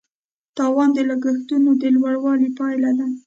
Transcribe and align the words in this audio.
تاوان 0.57 0.89
د 0.93 0.99
لګښتونو 1.09 1.69
د 1.81 1.83
لوړوالي 1.95 2.49
پایله 2.57 2.91
ده. 2.99 3.07